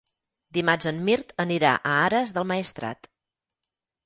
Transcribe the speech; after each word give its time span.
Dimarts 0.57 0.87
en 0.91 1.01
Mirt 1.09 1.35
anirà 1.43 1.75
a 1.75 1.93
Ares 2.07 2.35
del 2.39 2.49
Maestrat. 2.53 3.13